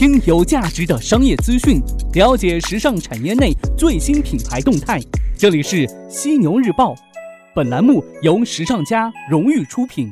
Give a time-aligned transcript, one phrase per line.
[0.00, 1.78] 听有价值的商业资讯，
[2.14, 4.98] 了解时尚产业内最新品牌动态。
[5.36, 6.94] 这里是犀牛日报，
[7.54, 10.10] 本栏目由时尚家荣誉出品。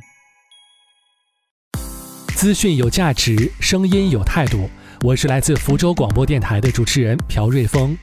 [2.36, 4.68] 资讯有价值，声音有态度。
[5.00, 7.96] 我是来自福州广播电台的主持人朴瑞峰，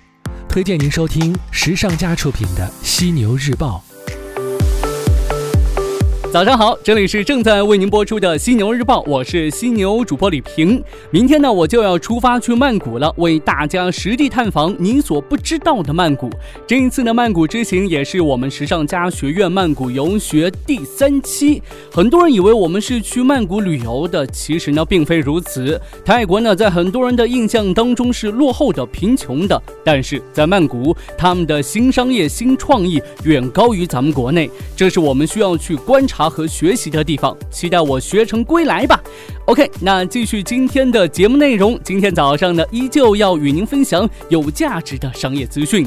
[0.49, 3.83] 推荐您收听时尚家出品的犀牛日报。
[6.35, 10.83] 早上好，这里是正在为您播出的犀牛日报，我是犀牛主播李平。
[11.09, 16.29] 明天呢，我就要出发去曼谷了，为大家实地探访你所不知道的曼谷。
[16.67, 21.63] 这一次呢，曼谷之行也是我们时尚家学院曼谷游学第三期。
[21.89, 25.79] 很多人以为我们是去曼谷旅游的，其实呢，并非如此。
[26.03, 36.24] 泰国呢，在很多人的印象当中是落后的、贫穷的，但是在曼谷，他们的新商业、新创意远高于咱们国内，这是我们需要去观察。
[36.29, 39.01] 和学习的地方，期待我学成归来吧。
[39.45, 41.79] OK，那继续今天的节目内容。
[41.83, 45.85] 今天早上呢，依旧要与您分享有价值的商业资讯。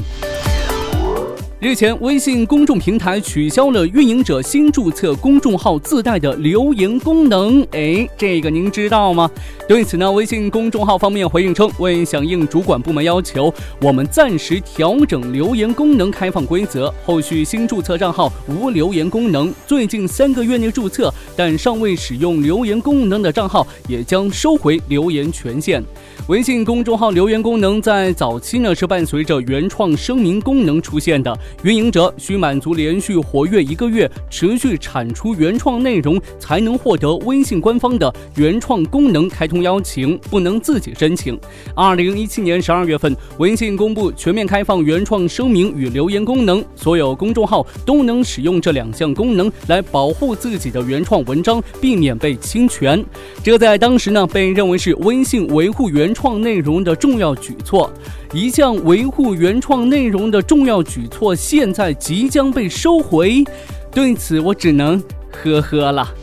[1.61, 7.61] 日前，微信公众平台取消了运营者新注册公众号自带的留言功能。
[7.71, 9.29] 哎，这个您知道吗？
[9.67, 16.93] 对此呢，微信公众号方面回应称，为响应主管部门要求，我们暂时调整留言功能开放规则。
[17.05, 25.83] 后续新注册账号无留言功能，最近三个月内注册但尚未使用留言功能的账号也将收回留言权限。
[26.27, 31.37] 微信公众号留言功能在早期呢是伴随着原创声明功能出现的。
[31.63, 41.39] 运营者需满足连续活跃一个月、持续产出原创内容，才能获得微信官方的原创功能开通邀请，不能自己申请。
[41.75, 53.03] 二零一七年十二月份，微信公布全面开放原创声明与留言功能，所有公众号都能使用这两项功能来保护自己的原创文章，避免被侵权。
[53.43, 57.91] 这在当时呢，被认为是微信维护原创内容的重要举措。
[58.31, 63.45] 一项维护原创内容的重要举措，现在即将被收回，
[63.93, 66.13] 对此我只能呵呵了。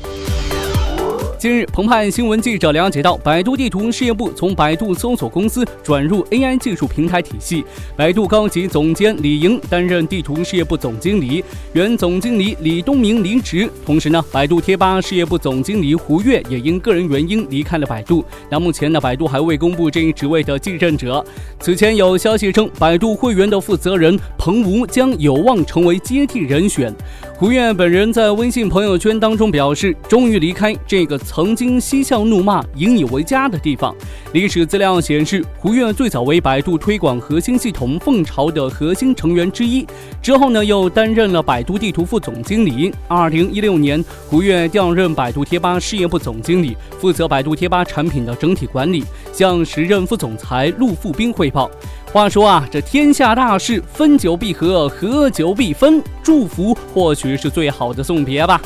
[1.39, 7.63] 近日，澎湃新闻记者了解到，百度地图事业部从百度搜索公司转入 AI 技术平台体系，
[7.95, 13.69] 百度高级总监李莹担任地图事业部总经理，原总经理李东明离职。
[13.85, 18.25] 同时呢，百度贴吧事业部总经理胡越也因个人原因离开了百度。
[18.51, 21.23] 那目前呢，百度还未公布这一职位的继任者。
[21.61, 26.95] 此前有消息称，百度会员的负责人彭吴将有望成为接替人选。
[27.39, 33.95] 胡越本人在微信朋友圈当中表示，终于离开这个曾经嬉笑怒骂、引以为家的地方。
[34.33, 39.87] 历史资料显示，胡越最早为百度推广核心系统凤巢的核心成员之一，
[40.23, 42.91] 之后呢又担任了百度地图副总经理。
[43.07, 51.71] 二零一六年，胡越调任百度贴吧事业部总经理，负责百度贴吧产品的整体管理，向时任副总裁陆富斌汇报。
[52.17, 56.03] 话说啊，这天下大事，分久必合，合久必分。
[56.23, 58.59] 祝福或许是最好的送别吧。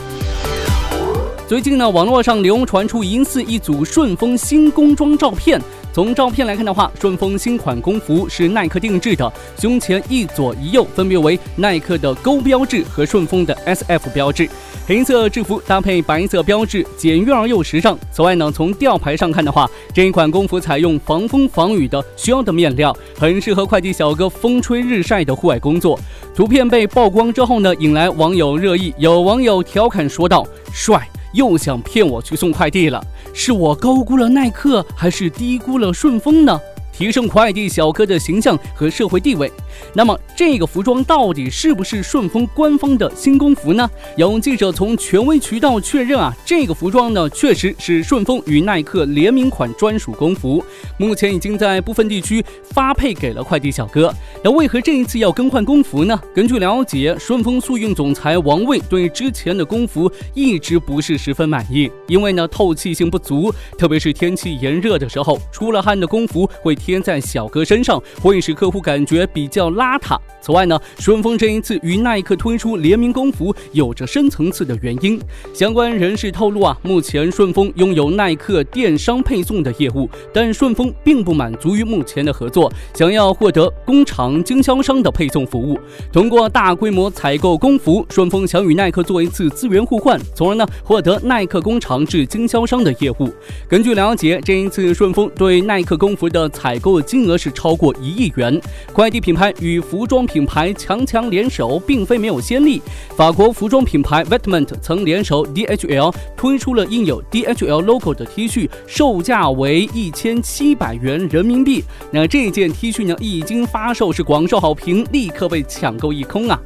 [1.48, 5.60] 最近呢，网络上流传出疑似一组顺丰新工装照片。
[5.92, 14.48] 从照片来看的话，顺丰新款工服是耐克定制的，胸前一左一右分别为耐克的勾标志和顺丰的 SF 标志。
[14.86, 17.98] 黑色制服搭配白色标志，简约而又时尚。
[18.10, 25.98] 此外呢，从吊牌上看的话，这一款工服采用防风防雨的需要的面料，很适合快递小哥风吹日晒的户外工作。
[26.34, 28.94] 图片被曝光之后呢，引来网友热议。
[28.98, 33.02] 有网友调侃说道：“帅。”又想骗我去送快递了，
[33.32, 36.60] 是我高估了耐克，还是低估了顺丰呢？
[37.00, 39.50] 提升快递小哥的形象和社会地位。
[39.94, 43.90] 那么，这个服装到底是不是顺丰官方的新工服呢？
[44.18, 50.62] 有记者从权威渠道确认啊，这个服装呢确实是顺丰与耐克联名款专属工服，
[50.98, 54.12] 目前已经在部分地区发配给了快递小哥。
[54.44, 56.20] 那为何这一次要更换工服呢？
[56.34, 66.76] 根据了解，顺丰速运总裁王卫对之前的工服一直不是十分满意，因为呢透气性不足，特别是天气炎热的时候，出了汗的工服会。
[66.90, 70.18] 贴在小哥身上会使客户感觉比较邋遢。
[70.40, 75.20] 此外呢，顺丰这一次与耐克推出联名工服，有着深层次的原因。
[75.54, 85.78] 相关人士透露啊，目前顺丰拥有耐克电商配送的业务，但顺丰并不满足于目前的合作，想要获得工厂经销商的配送服务。
[86.12, 93.32] 通过大规模采购工服，顺丰想与耐克做一次资源互换，从而呢获得耐克工厂至经销商的业务。
[93.68, 98.60] 根据了解，这一次顺丰对耐克工服的采采购的金额是超过一亿元。
[98.92, 102.80] 快递品牌与服装品牌强强联手，并非没有先例。
[103.16, 111.82] 法国服装品牌 Vetement 曾联手 DHL 推出了印有 DHL logo 的 T 恤，售价为一千七百元人民币。
[112.12, 116.56] 那这件 T 恤呢，一经发售是广受好评，立刻被抢购一空啊！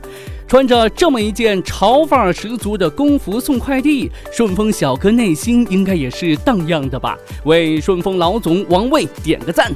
[0.46, 7.18] 穿着这么一件潮范儿十足的工服送快递，顺丰小哥内心应该也是荡漾的吧？
[7.44, 9.72] 为顺丰老总王卫点个赞。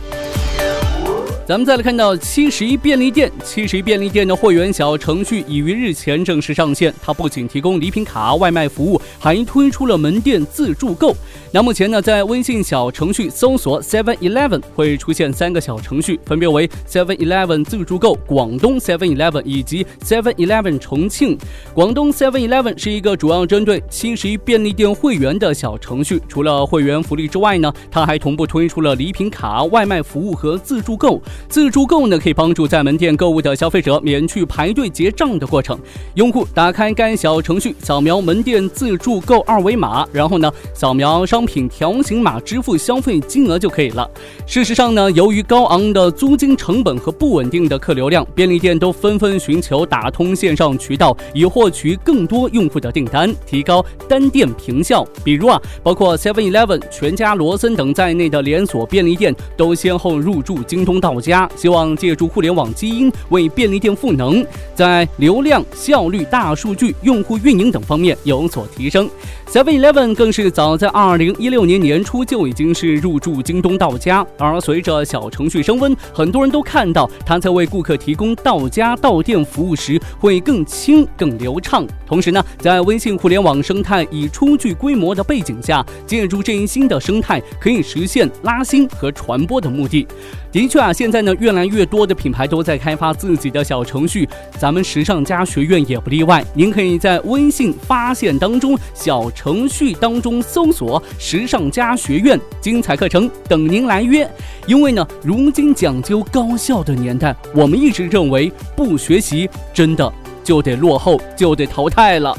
[1.49, 6.93] 咱们再来看到七十一便利店，七十一便利店的会员小程序已于日前正式上线。
[7.03, 11.17] 它不仅提供礼品卡外卖服务，还推出了门店自助购。
[11.51, 21.39] 那目前呢，在微信小程序搜索 Seven Eleven 会出现三个小程序，分别为 Seven Eleven 自助购、广东 Seven Eleven 以及 Seven Eleven 重庆。
[21.73, 26.21] 广东 Seven Eleven 是一个主要针对七十一便利店会员的小程序。
[26.29, 31.23] 除了会员福利之外呢，它还同步推出了礼品卡外卖服务和自助购。
[31.49, 35.79] 自助购呢，可以帮助在门店购物的消费者免去排队结账的过程。
[36.15, 44.09] 用户打开该小程序，扫描门店自助购二维码，然后呢，扫描商品条形码支付消费金额就可以了。
[44.47, 55.07] 事实上呢，由于高昂的租金成本和不稳定的客流量，便利店都纷纷寻求打通线上渠道，以获取更多用户的订单，提高单店平效。
[55.23, 61.09] 比如啊，包括 Seven Eleven、全家、罗森等在内的连锁便利店都先后入驻京东到。
[61.29, 64.45] 家希望借助互联网基因为便利店赋能，
[64.75, 69.09] 在流量、效率、大数据、用户运营等方面有所提升。
[69.47, 81.87] Seven Eleven 更是早在二零一六年年初就已经是入驻京东到家，而随着小程序升温，很多人都看到它在为顾客提供到家到店服务时会更轻、更流畅。
[82.09, 90.09] 同时呢，在微信互联网生态已初具规模的背景下，借助这一新的生态，可以实现拉新和传播的目的。
[90.51, 94.27] 的确啊，现在呢，越来越多的品牌都在开发自己的小程序，
[94.59, 96.43] 咱们时尚家学院也不例外。
[96.55, 104.27] 您可以在微信发现当中小程序当中搜索“时尚家学院”，精彩课程等您来约。
[104.67, 110.11] 因为呢，如今讲究高效的年代，我们一直认为不学习真的。
[110.49, 112.35] 就得落后，就得淘汰了。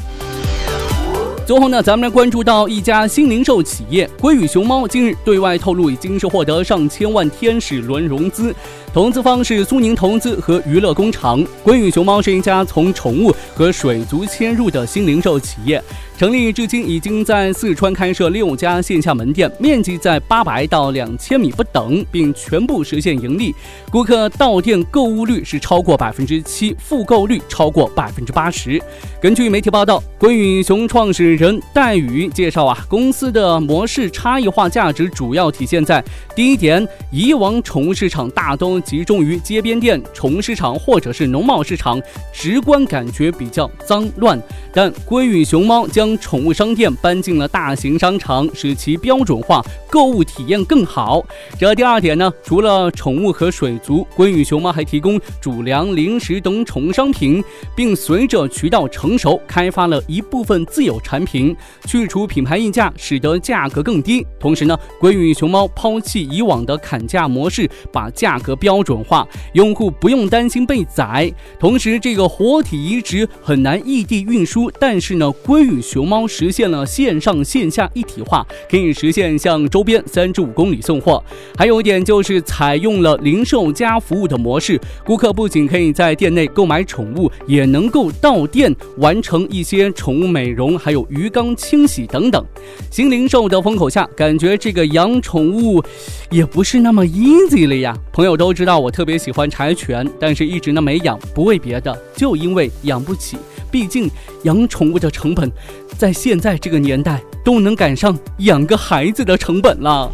[1.50, 8.54] 最后呢，咱们来关注到一家新零售企业——龟羽熊猫，近日对外透露，已经是获得上千万天使轮融资。
[8.94, 11.44] 投资方是苏宁投资和娱乐工厂。
[11.64, 15.82] 龟羽熊猫是一家从宠物和水族切入的新零售企业，
[16.18, 23.54] 成立至今已经在四川开设六家线下门店，面积在八百到两千米不等，并全部实现盈利。
[23.92, 28.82] 顾客到店购物率是超过百分之七，复购率超过百分之八十。
[29.22, 36.04] 根据媒体报道，龟羽熊创始人戴宇介绍啊，公司的模式差异化价值主要体现在
[36.36, 42.02] 第一点，以往宠物市场大都集中于街边店、宠物市场或者是农贸市场，
[42.34, 44.38] 直观感觉比较脏乱。
[44.74, 51.26] 但龟羽熊猫将宠物商店搬进了大型商场，使其标准化，购物体验更好。
[51.58, 57.42] 这第二点呢，除了宠物和水族，龟羽熊猫还提供主粮、零食等宠物商品，
[57.78, 61.56] 并随着渠道成熟，开发了一部分自有产品，平
[61.86, 64.26] 去除品牌溢价，使得价格更低。
[64.40, 68.80] 同时呢，龟羽熊猫抛弃以往的砍价模式，把价格标。
[68.80, 71.30] 准化，用户不用担心被宰。
[71.60, 81.22] 同时，这个活体移植很难异地运输，但是呢，龟羽熊猫实现了线上线下一体化，可以实现向周边三至五公里送货。
[81.58, 92.44] 还有一点就是采用了零售加服务的模式，顾客不仅可以在店内购买宠物，也能够到店完成一些宠物美容，还有鱼缸清洗等等。
[92.90, 95.84] 新零售的风口下，感觉这个养宠物
[96.30, 97.94] 也不是那么 easy 了呀。
[98.14, 103.38] 朋友都知道我特别喜欢柴犬，但是一直呢没养，不为别的，就因为养不起。
[103.70, 104.10] 毕竟
[104.44, 105.52] 养宠物的成本，
[105.98, 110.10] 在现在这个年代都能赶上养个孩子的成本了。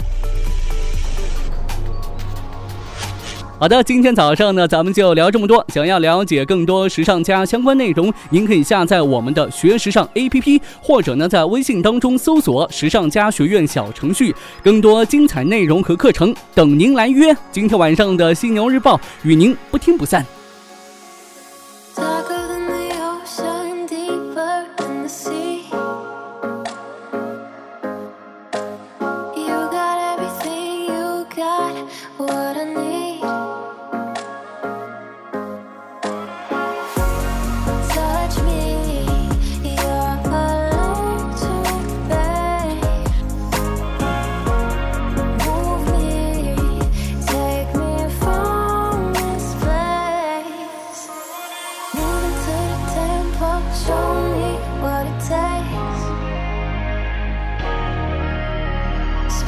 [3.57, 5.65] 好的，今天早上呢，咱们就聊这么多。
[5.69, 17.33] 想要了解更多时尚家相关内容，您可以下载我们的学时尚 APP，或者呢，在微信当中搜索“时尚家学院”小程序，更多精彩内容和课程等您来约。
[17.49, 20.23] 今天晚上的犀牛日报与您不听不散。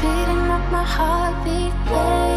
[0.02, 2.37] beating up my heartbeat, babe.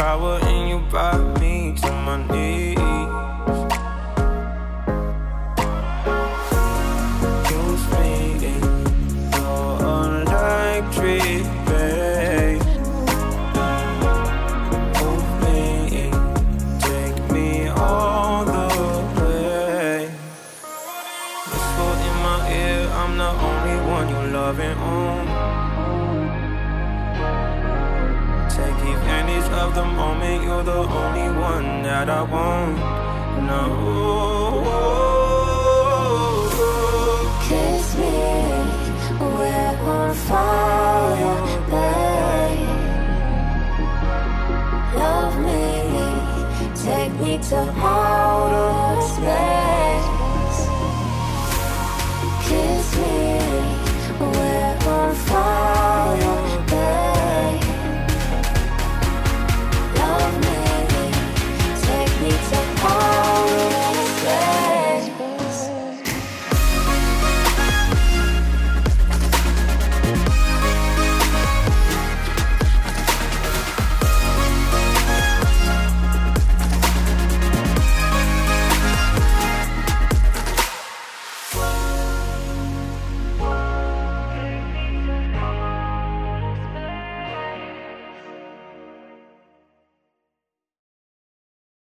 [0.00, 2.78] Power, and you brought me to my knees.
[7.92, 8.10] Me
[8.50, 8.62] in
[9.36, 9.68] your
[10.06, 12.64] electric babe.
[14.96, 15.58] Move me,
[16.86, 18.66] take me all the
[19.16, 20.08] way.
[21.50, 25.20] Whisper in my ear, I'm the only one you loving on.
[25.20, 25.29] Take
[29.70, 32.76] of the moment, you're the only one that I want.
[33.50, 33.64] No.
[37.46, 38.16] Kiss me,
[39.20, 41.38] we're on fire,
[41.70, 42.68] babe.
[45.02, 45.62] Love me,
[46.84, 49.69] take me to outer space.